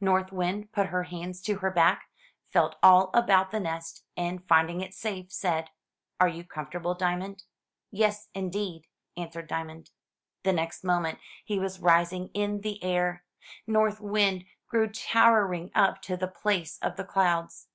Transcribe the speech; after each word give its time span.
North 0.00 0.32
Wind 0.32 0.72
put 0.72 0.86
her 0.86 1.02
hands 1.02 1.42
to 1.42 1.56
her 1.56 1.70
back, 1.70 2.08
felt 2.48 2.74
all 2.82 3.10
about 3.12 3.50
the 3.50 3.60
nest, 3.60 4.02
and 4.16 4.42
finding 4.48 4.80
it 4.80 4.94
safe, 4.94 5.30
said: 5.30 5.68
"Are 6.18 6.26
you 6.26 6.42
comfortable, 6.42 6.94
Diamond?" 6.94 7.42
"Yes, 7.90 8.28
indeed," 8.32 8.86
answered 9.14 9.46
Diamond. 9.46 9.90
429 10.42 10.42
MY 10.42 10.42
BOOK 10.42 10.42
HOUSE 10.42 10.42
The 10.42 10.62
next 10.64 10.84
moment 10.90 11.18
he 11.44 11.58
was 11.60 11.80
rising 11.80 12.28
in 12.32 12.62
the 12.62 12.82
air. 12.82 13.24
North 13.66 14.00
Wind 14.00 14.46
grew 14.66 14.88
towering 14.88 15.70
up 15.74 16.00
to 16.00 16.16
the 16.16 16.28
place 16.28 16.78
of 16.78 16.96
the 16.96 17.04
clouds. 17.04 17.68